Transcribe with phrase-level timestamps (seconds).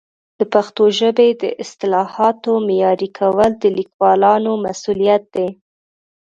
[0.39, 5.47] د پښتو ژبې د اصطلاحاتو معیاري کول د لیکوالانو مسؤلیت دی.